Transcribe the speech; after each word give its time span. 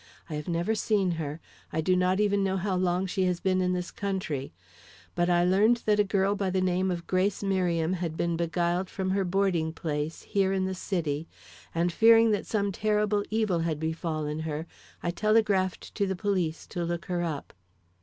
I 0.31 0.33
have 0.33 0.47
never 0.47 0.73
seen 0.73 1.11
her. 1.21 1.39
I 1.71 1.79
do 1.79 1.95
not 1.95 2.19
even 2.19 2.43
know 2.43 2.57
how 2.57 2.75
long 2.75 3.05
she 3.05 3.25
has 3.25 3.39
been 3.39 3.61
in 3.61 3.73
this 3.73 3.91
country. 3.91 4.51
But 5.13 5.29
I 5.29 5.43
learned 5.43 5.83
that 5.85 5.99
a 5.99 6.03
girl 6.03 6.33
by 6.33 6.49
the 6.49 6.59
name 6.59 6.89
of 6.89 7.05
Grace 7.05 7.43
Merriam 7.43 7.93
had 7.93 8.17
been 8.17 8.35
beguiled 8.35 8.89
from 8.89 9.11
her 9.11 9.23
boarding 9.23 9.71
place 9.71 10.23
here 10.23 10.53
in 10.53 10.65
this 10.65 10.79
city, 10.79 11.27
and 11.75 11.93
fearing 11.93 12.31
that 12.31 12.47
some 12.47 12.71
terrible 12.71 13.23
evil 13.29 13.59
had 13.59 13.79
befallen 13.79 14.39
her, 14.39 14.65
I 15.03 15.11
telegraphed 15.11 15.93
to 15.93 16.07
the 16.07 16.15
police 16.15 16.65
to 16.69 16.83
look 16.83 17.05
her 17.05 17.21
up." 17.21 17.53